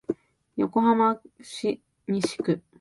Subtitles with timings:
[0.55, 2.59] 横浜市西区